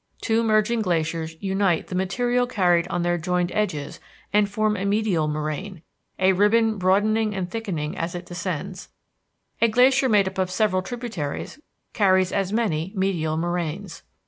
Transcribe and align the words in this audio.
Two 0.19 0.41
merging 0.41 0.81
glaciers 0.81 1.35
unite 1.41 1.85
the 1.85 1.93
material 1.93 2.47
carried 2.47 2.87
on 2.87 3.03
their 3.03 3.19
joined 3.19 3.51
edges 3.51 3.99
and 4.33 4.49
form 4.49 4.75
a 4.75 4.83
medial 4.83 5.27
moraine, 5.27 5.83
a 6.17 6.33
ribbon 6.33 6.79
broadening 6.79 7.35
and 7.35 7.51
thickening 7.51 7.95
as 7.95 8.15
it 8.15 8.25
descends; 8.25 8.89
a 9.61 9.67
glacier 9.67 10.09
made 10.09 10.27
up 10.27 10.39
of 10.39 10.49
several 10.49 10.81
tributaries 10.81 11.59
carries 11.93 12.31
as 12.31 12.51
many 12.51 12.91
medial 12.95 13.37
moraines. 13.37 14.01